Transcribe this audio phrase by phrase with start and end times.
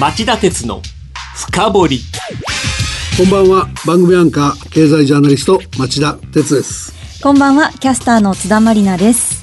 [0.00, 0.80] 町田徹の
[1.36, 2.00] 深掘り。
[3.18, 3.68] こんばんは。
[3.86, 7.20] 番組アンカー経済ジャーナリスト町田徹です。
[7.22, 7.70] こんばんは。
[7.72, 9.42] キャスターの津田まりなです。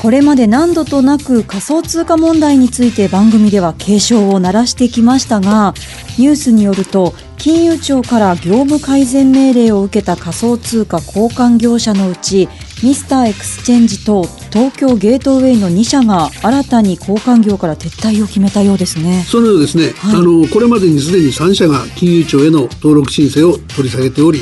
[0.00, 5.72] これまで何度となく仮想通貨問題について番組では警鐘を鳴らしてきましたが
[6.18, 12.50] ニュースによると金融庁から業務改善命令を受けた仮想通貨交換業者のうち
[12.84, 19.24] ミスターエクスチェンジと東京ゲートウェイの2社が新たに交換業から撤退を決めたようですね。
[19.26, 24.40] そのようですね、はい、あのこれまでにすでに3社が金融庁への登録申請を取り下げており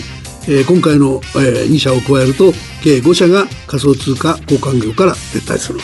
[0.48, 2.52] えー、今回の、えー、2社を加えると
[2.82, 5.78] 計5社が仮想通貨交換業から撤退する。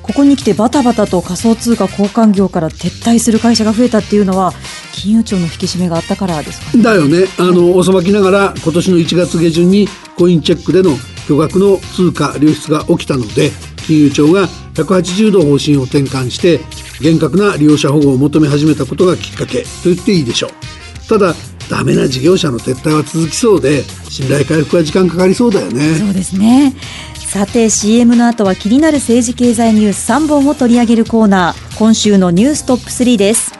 [0.00, 4.52] ここに来てバタバタと仮想通貨交換業から撤退する会社が増えたっていうのは
[4.92, 7.24] 金融庁の引き締めがあったからですか、ね、だよね。
[7.40, 10.90] あのおさばきながら今年の1月下旬にコインチェックでの
[11.26, 13.50] 巨額の通貨流出が起きたので
[13.86, 16.60] 金融庁が180度方針を転換して
[17.00, 21.08] 厳格な利用者保護を求め始めたことがきっかけと言っていいでしょう。
[21.08, 21.34] ただ
[21.68, 25.94] ダメな事業者の撤退は続きそうで信頼回復は時間かかりそうだよね。
[25.96, 26.74] そうですね。
[27.14, 31.78] さて CM の後は気になる政治経済ニュース3本を取り上げるコーナー。
[31.78, 33.52] 今週のニューストップ3です。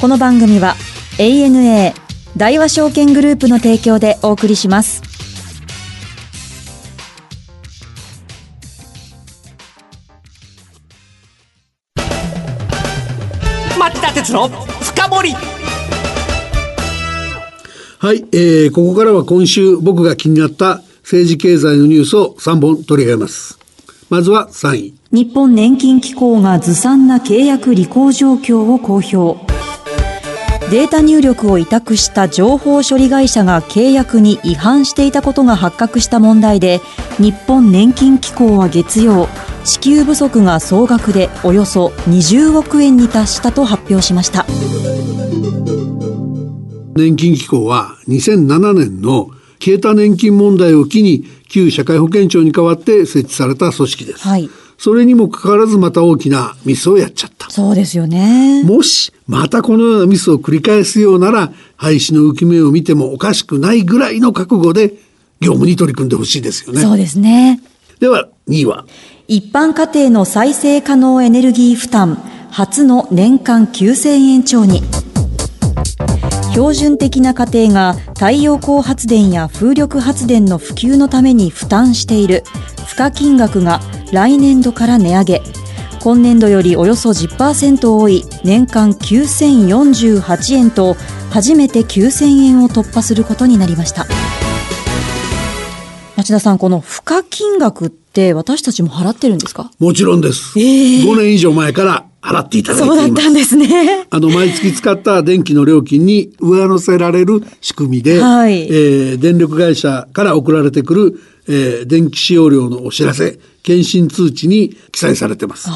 [0.00, 0.76] この番組は
[1.18, 1.94] ANA
[2.36, 5.07] 大和証券グループの提供でお送りします。
[14.38, 15.34] の深掘り
[17.98, 23.58] はい、えー、ここからは今週僕が気になった政治経済のニュースを3本取り上げます。
[24.08, 24.94] まずは3位。
[25.10, 29.57] 日本年金機構がずさんな契約履行状況を公表。
[30.70, 36.80] データ入力を委託した情報処理会社が契約に違反していたことが発覚した問題で
[37.18, 39.28] 日本年金機構は月曜
[39.64, 44.44] 支給不足が総額でおよそ20億円に達したと発表しました。
[46.96, 49.30] 年金機構は2007年の
[49.60, 54.26] 消えた年金問題を機に旧社会保険庁に代わって設置された組織です。
[54.26, 54.50] はい。
[54.78, 57.50] それにもかかわらずまた大きなミスをやっちゃった。
[57.50, 58.62] そうですよね。
[58.62, 64.94] もし、またこのようなミスを繰り返すようなら、廃止の浮き目を見てもおかしくないぐらいの覚悟で
[65.40, 66.80] 業務に取り組んでほしいですよね。
[66.80, 67.60] そうですね。
[67.98, 68.86] では、2位は？
[69.26, 72.16] 一般家庭の再生可能エネルギー負担、
[72.50, 74.82] 初の年間9000円超に。
[76.52, 82.42] 標準的な家庭が太陽光発電や風力発電の普及のために負担している
[82.88, 83.80] 付加金額が
[84.12, 85.42] 来年度から値上げ。
[86.00, 90.96] 今年度よりおよそ10%多い年間9048円と
[91.30, 94.06] 初めて9000円を突破することになりました。
[96.16, 99.70] 町田さんこの付加金額って私たちも払ってるんですか？
[99.78, 103.00] もちろんです、えー、5年以上前から払っていただいています。
[103.00, 104.06] そうだったんですね。
[104.10, 115.68] あの、毎月使った電気の料金に上乗せられる仕組みで、はい、えー、電力会社から送られてくる、えー、電気使用量のお知らせ、検診通知に記載されてます。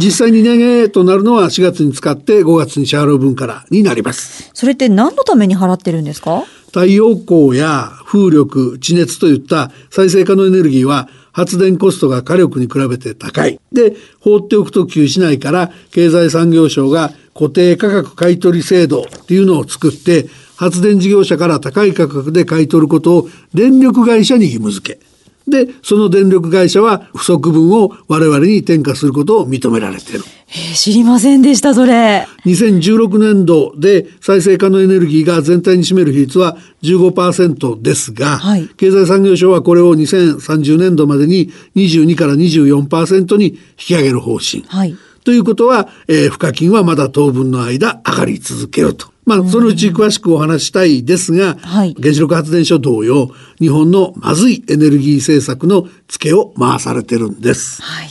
[0.00, 4.50] 実際に値上げとなるのは4月に使って5月に支払う分からになります。
[4.54, 6.44] それって何のために払ってるんですか？
[6.66, 13.60] 太陽光や風力、地熱といった再生可能エネルギーは発電コストが火力に比べて高い。
[13.72, 20.26] で、放っておくと急しないから、経済産業省が固定価格買取制度っていうのを作って、
[20.56, 25.12] 発電事業者から高い価格で買い取ることを電力会社に義務付け。
[25.48, 30.20] で、その電力会社は不足分を我々に転嫁することを認められている。
[30.48, 32.26] えー、知りませんでした、それ。
[32.44, 44.64] 2016年度で再生可能エネルギーが全体に占める比率は15%ですが、はい、経済産業省はこれを2030年度までに22から24%に引き上げる方針。
[44.68, 49.12] はいということは、えー、賦課金はまだ当分の間上がり続けると。
[49.24, 53.30] まあ、そのうち詳しくお話したいですが、はい、原子力発電所同様、
[53.60, 57.82] 日本のまずいエネルギー政策の付けを回されてるんです。
[57.82, 58.08] はい、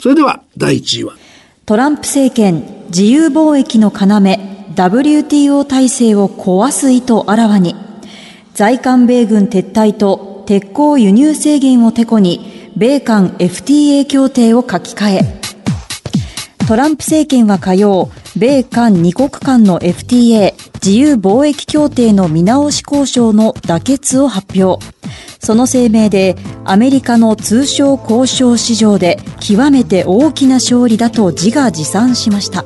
[0.00, 1.14] それでは、第1位は？
[1.66, 7.74] トランプ政権、自由貿易の要、WTO 体制を壊す意図あらわに、
[8.54, 15.43] 在韓米軍撤退と鉄鋼輸入制限をてこに、米韓 FTA 協定を書き換え、
[16.66, 24.82] トランプ政権は火曜、米韓2国間の FTA 自由貿易協定の見直し交渉の妥結を発表。
[25.40, 32.64] その声明でアメリカの通商交渉市場で極めて大きな勝利だと自画自賛しました。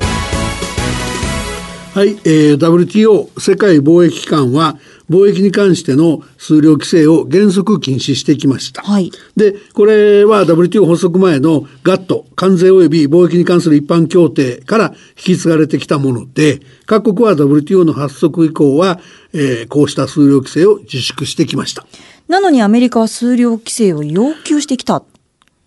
[1.98, 4.78] ははい、えー、WTO 世界貿易機関は
[5.10, 8.82] 貿易に関しての数量規制を原則禁止してきました。
[8.82, 19.00] はい、で、これは WTO 発足前の GATT 関税及び貿易に関する一般協定から引き継がれてきたもので、各国は WTO の発足以降は、
[19.32, 21.84] えー、こうした数量規制を自粛してきました。
[22.28, 25.02] なのにアメリカは数量規制を要求してきた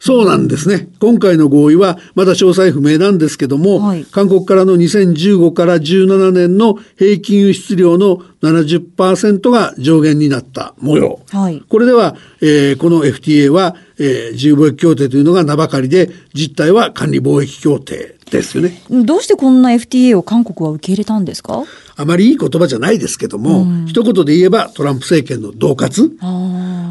[0.02, 0.90] そうなんですね。
[1.00, 11.20] 今回の合意はまだ詳細不明なんですけども、はい、韓国からの2015から17年の平均輸出量の70%が上限になった模様。
[11.30, 18.82] はい、これでは、えー、この FTA は、えー、自由貿易協定というのが名ばかりで、実態は管理貿易協定ですよね。
[18.90, 21.64] どうしてこんな FTA を韓国は受け入れたんですか？
[21.98, 26.12] あまりいい言葉じゃないですけども、うん、一言で言えばトランプ政権の恫喝。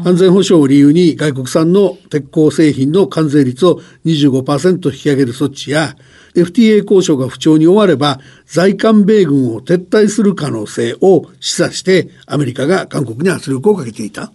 [0.03, 5.95] 安全保障を理由に外国産の鉄鋼製品の関税率を25%引き上げる措置や、
[6.33, 14.31] FTA 交渉が不調に終われば在韓米軍を撤退する可能性を示唆してアメリカが韓国に圧力をかけていた。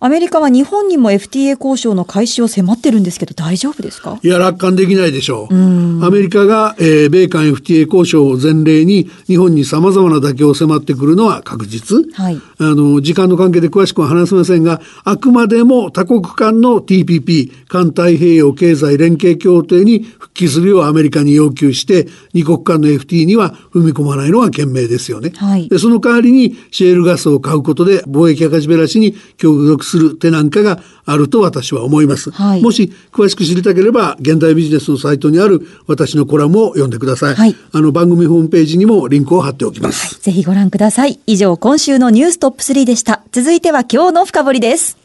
[0.00, 4.20] アメリカは日本にも FTA 交渉の開始を迫ってるんですけど大丈夫ですか？
[4.22, 5.54] いや、楽観できないでしょう。
[5.54, 12.04] うアメリカが、えー、米韓 FTA 交渉を前例に日本に様々な妥協を迫ってくるのは確実。
[12.14, 12.40] はい。
[12.60, 25.32] あの、時間の関係で詳しくは話せませんが、あくまでも多国間の TPP、環太平洋経済連携協定に復帰するようアメリカに要求して、二国間の FTA には踏み込まないのが賢明ですよね。
[25.34, 25.68] はい。
[25.68, 41.20] で、その代わりにシェールガスを買うことで貿易赤字べらしに協力する手なんかがあると私は思います、はい、もし詳しく知りたければ現代ビジネスのサイトにある私のコラムを読んでください、はい、あの番組ホームページにもリンクを貼っておきます、はい、ぜひご覧ください。
[41.26, 43.22] 以上今週のニューストップ3でした。
[43.32, 44.98] 続いては今日の深掘りです。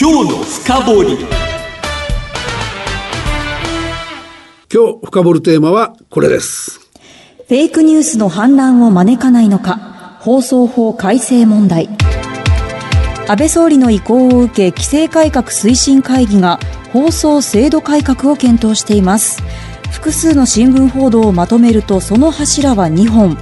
[0.00, 1.18] 今日の深掘り。
[4.72, 6.80] 今日深掘るテーマはこれです。
[7.48, 9.97] フェイクニュースの反乱を招かないのか
[10.28, 11.88] 放送法改正問題。
[13.28, 16.60] 安倍総理の意向を受け規制改革推進会議が
[16.92, 19.42] 放送制度改革を検討しています。
[19.90, 23.38] 複数の新聞報道をまとめるとその柱は2本。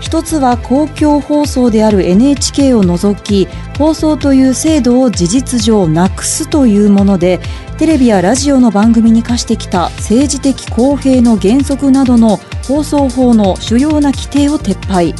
[0.00, 3.46] 一つは公共放送である NHK を除き
[3.78, 7.38] 放送という制度を事実上なくすというもので
[7.78, 15.14] テレビやラジオの番組に課してきた政治的公平の原則などの放送法の主要な規定を撤廃。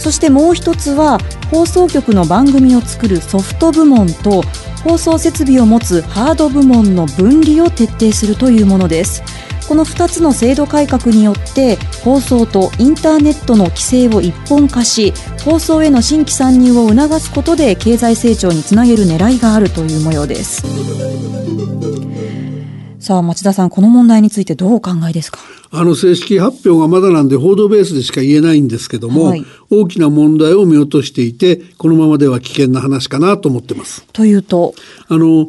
[0.00, 1.18] そしてもう一つは
[1.50, 4.42] 放送局の番組を作るソフト部門と
[4.82, 9.22] 放送設備を持つハード部門の分離を徹底するというものです。
[9.68, 15.12] この2つの制度改革によって放送とインターネットの規制を一本化し
[15.44, 21.29] 放送への新規参入を促すことで経済成長につなげる狙いがあるという模様です。
[23.10, 25.40] さあ町田さんこの問題についてどうお考えですか？
[25.72, 34.04] あの正式発表がまだなんで報道ベースでしか言えないんですけども、はい、大きな問題を見落としていてこのままでは危険な話かなと思ってます。
[34.12, 34.74] というと？
[35.08, 35.48] あの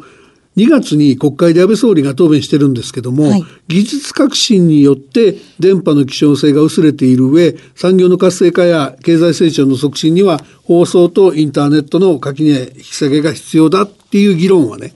[0.58, 14.96] 2月に国会で安倍総理が答弁してるんですけども、はい、技術革新によって電波の希少性が薄れている上産業の活性化や経済成長の促進には放送とインターネットの垣根引き下げが必要だっていう議論はね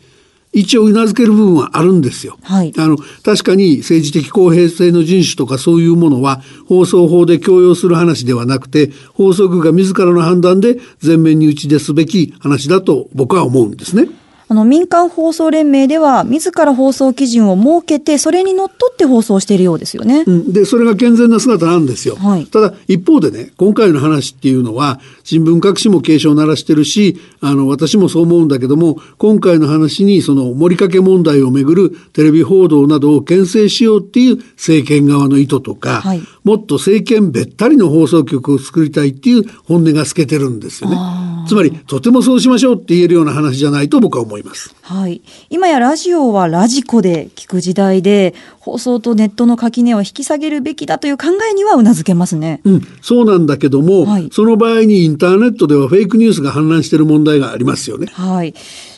[0.56, 2.38] 一応頷ける部分はあるんですよ。
[2.42, 14.08] はい、あの確かに政治的公平性の遵守とかそういうものは放送法で強要する話ではなくて法則が自らの判断で前面に打ち出すべき話だと僕は思うんですね。
[14.48, 20.24] あの民間放送連盟では自ら放送基準を設けてそれにのっとって放送しているようですよね。
[20.28, 22.16] うん、でそれが健全な姿なんですよ。
[22.16, 40.98] はい、ただ一方でね今回の話っていうのは新聞各紙も警鐘を鳴らしてるしあの私もそう思うんだけども今回の話にその盛りかけ問題をめぐるテレビ報道などを牽制しようっていう政権側の意図とか、はい、もっと政権べったりの放送局を作りたいっていう本音が透けてるんですよね。
[41.48, 44.76] つまりとてもそうしましょうって言えるような話じゃないと僕は思います。
[44.82, 45.22] はい。
[45.50, 52.62] 今やラジオはラジコで聞く時代で放送とネットの垣根を引き下げるべきだという考えにはうなずけますね。
[52.64, 58.08] うん、そうなんだけども、はい、その場合にインターネットではフェイクニュースが氾濫している問題がありますよね。
[58.08, 58.54] はい。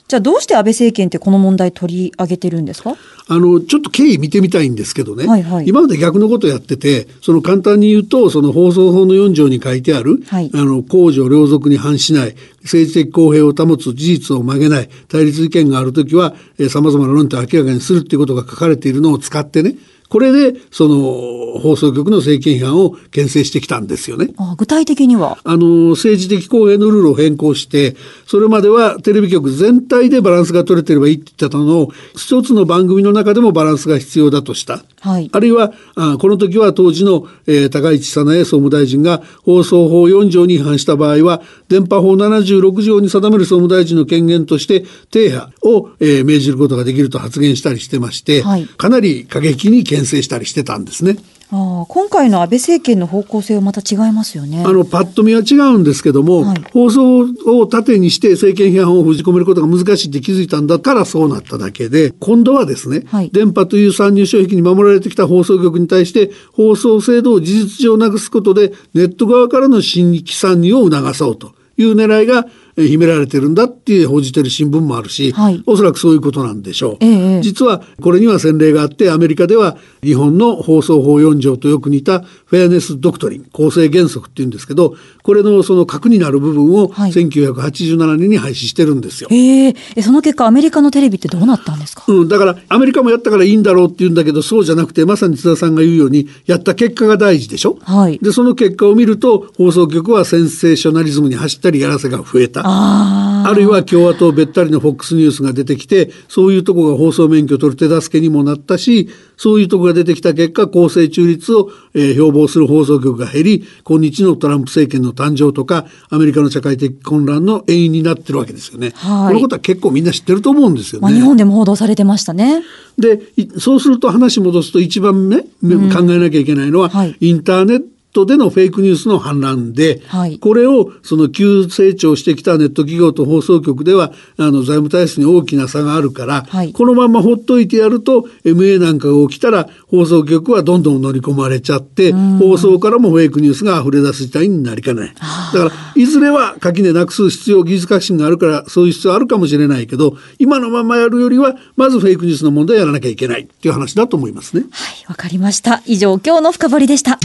[0.08, 2.96] じゃあどうして安倍政権ってこの問題取り上げてるんですか？
[3.30, 16.36] あのちょっと経緯見てみたいんですけどね、はいはい、今まで逆のことやっててその簡単に言うとその放送法の4条に書いてある、はい、あの公序良俗に反しない政治的公平を保つ事実を曲げない対立意見があるときは
[16.70, 19.76] さまざまな論点を明らかにするっていうことが書かれているのを使ってね
[20.10, 24.30] これでその放送局の政権批判を牽制してきたんですよね。
[24.38, 25.38] あ具体的には？
[25.44, 27.96] あの政治的公平のルールを変更して
[28.26, 34.84] それまではテレビ局全体でバランスが取れてればいいって言ってたのを一つの番組の中でもバランスが必要だとした。
[35.00, 51.18] はい、あるいはあこの時は当時の、えー、高市早苗総務大臣が放送法4条に違反した場合は電波法76条に定める総務大臣の権限として停波を、えー、命じることができると発言したりしてまして、はい、かなり過激に牽制したりしてたんですね。
[51.50, 54.64] あ今回の安倍政権の方向性はまた違いますよね。
[54.66, 72.46] あの、パッと見は違うんですけども、はい、放送を盾にして政権批判を封じ込めることが難しいって気づいたんだからそうなっただけで、今度はですね、はい、電波という参入障壁に守られてきた放送局に対して放送制度を事実上なくすことでネット側からの新規参入を促そうという狙いが
[72.78, 89.30] 秘められてるんだって報じてる新聞もあるし、はい、おそらくそういうことなんでしょう、ええ、実はこれには先例があってアメリカでは日本の放送法4条とよく似たフェアネス・ドクトリン公正原則っていうんですけどこれのその核になる部分を1987年に廃止してるんですよ。
[89.32, 89.74] え。
[89.96, 97.78] え、その結果アメリカのテレビってどうなったんですか、うん、だからアメリカもやったからいいんだろうって言うんだけどそうじゃなくてまさに津田さんが言うようにやった結果が大事でしょ？
[97.82, 102.67] はい、でその結果を見ると放送局はセンセーショナリズムに走ったりやらせが増えた。
[102.68, 118.92] ああるいは共和党べったりの FOX ニュースが出てきてそういうとこが放送免許を取る手助けにもなったしそういうとこが出てきた結果公正中立を、えー、標榜する放送局が減り今日のトランプ政権の誕生とかアメリカの社会的混乱の遠因になってるわけですよね。
[118.96, 121.04] はい、このことは結構みんな知ってると思うんですよね。
[121.04, 122.64] まあ、日本でも報道されてましたね。
[122.98, 123.22] で
[123.60, 145.14] そうすると話戻すと一番ね、考えなきゃいけないのは、はい、インターネットトでのフェイクニュースの反乱で、はい、これをその急成長してきたネット企業と放送局ではあの財務体質に大きな差があるから、はい、このままほっといてやると MA なんかが起きたら放送局はどんどん乗り込まれちゃって放送からもフェイクニュースが溢れ出す事態になりかねない。
[145.14, 154.66] だからいずれは垣根なくす必要技術革新があるからそういう必要あるかもしれないけど今のままやるよりはまずフェイクニュースの問題やらなきゃいけないっていう話だと思いますね。
[154.72, 157.20] はいわかりました以上今日の深掘りでした。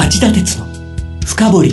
[0.00, 0.64] 町田鉄の
[1.26, 1.72] 深掘り。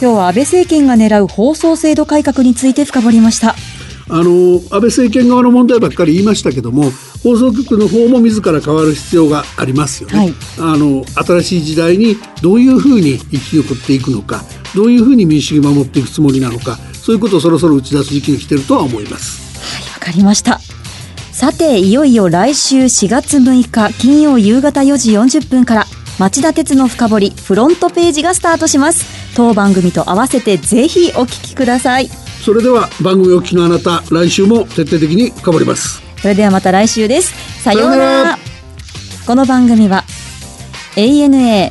[0.00, 3.56] 今日は安倍政権が狙う放送制度改革について深掘りました。
[4.08, 6.92] あの安倍政権側の問題ばっかり言いましたけども
[7.24, 14.42] 放送局の方も自ら変わる必要がありますよね、はい、あの新しい時代にどういうふうに生き残っていくのか
[14.74, 19.60] どういうふうに民主主義を守っていくつもりなのかそういうことをそろそろ打ち出す時期に来てるとは思います。
[19.60, 20.60] はいわかりました。
[21.32, 25.86] さていよいよ来週4月6日金曜夕方4時40分から
[26.20, 29.34] 町田鉄の深掘りフロントページがスタートします。
[29.34, 32.08] 当番組と合わせてぜひお聞きください。
[32.44, 36.02] それでは番組お聞きのあなた来週も徹底的に深掘ります。
[36.20, 37.32] それではまた来週です。
[37.62, 38.38] さようなら。
[39.26, 40.04] この番組は
[40.96, 41.70] ANA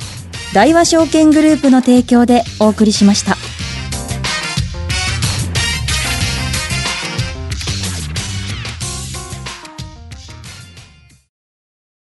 [0.51, 3.37] 大和証券グループの提供でお送りしました。